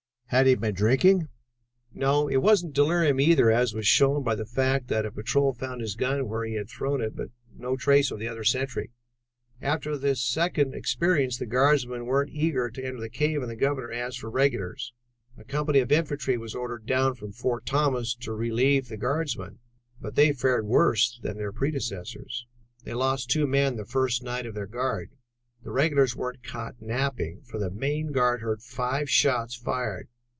"Had 0.33 0.47
he 0.47 0.55
been 0.55 0.73
drinking?" 0.73 1.27
"No. 1.93 2.29
It 2.29 2.37
wasn't 2.37 2.73
delirium 2.73 3.19
either, 3.19 3.51
as 3.51 3.73
was 3.73 3.85
shown 3.85 4.23
by 4.23 4.33
the 4.33 4.45
fact 4.45 4.87
that 4.87 5.05
a 5.05 5.11
patrol 5.11 5.51
found 5.53 5.81
his 5.81 5.97
gun 5.97 6.25
where 6.29 6.45
he 6.45 6.53
had 6.53 6.69
thrown 6.69 7.01
it, 7.01 7.17
but 7.17 7.31
no 7.59 7.75
trace 7.75 8.11
of 8.11 8.19
the 8.19 8.29
other 8.29 8.45
sentry. 8.45 8.91
After 9.61 9.97
this 9.97 10.21
second 10.23 10.73
experience, 10.73 11.37
the 11.37 11.45
guardsmen 11.45 12.05
weren't 12.05 12.31
very 12.31 12.39
eager 12.43 12.69
to 12.69 12.81
enter 12.81 13.01
the 13.01 13.09
cave, 13.09 13.41
and 13.41 13.51
the 13.51 13.57
Governor 13.57 13.91
asked 13.91 14.21
for 14.21 14.29
regulars. 14.29 14.93
A 15.37 15.43
company 15.43 15.79
of 15.79 15.91
infantry 15.91 16.37
was 16.37 16.55
ordered 16.55 16.85
down 16.85 17.15
from 17.15 17.33
Fort 17.33 17.65
Thomas 17.65 18.15
to 18.21 18.31
relieve 18.31 18.87
the 18.87 18.95
guardsmen, 18.95 19.59
but 19.99 20.15
they 20.15 20.31
fared 20.31 20.65
worse 20.65 21.19
than 21.21 21.35
their 21.35 21.51
predecessors. 21.51 22.47
They 22.85 22.93
lost 22.93 23.29
two 23.29 23.47
men 23.47 23.75
the 23.75 23.83
first 23.83 24.23
night 24.23 24.45
of 24.45 24.55
their 24.55 24.65
guard. 24.65 25.09
The 25.63 25.71
regulars 25.71 26.15
weren't 26.15 26.41
caught 26.41 26.81
napping, 26.81 27.41
for 27.41 27.59
the 27.59 27.69
main 27.69 28.13
guard 28.13 28.39
heard 28.39 28.61
five 28.61 29.09
shots 29.09 29.55
fired. 29.57 30.07